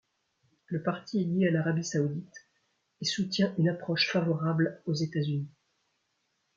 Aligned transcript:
Le 0.65 0.81
parti 0.81 1.21
est 1.21 1.25
lié 1.25 1.47
à 1.47 1.51
l’Arabie 1.51 1.83
saoudite 1.83 2.49
et 3.01 3.05
soutient 3.05 3.53
une 3.59 3.69
approche 3.69 4.09
favorable 4.09 4.81
aux 4.87 4.95
États-Unis. 4.95 5.47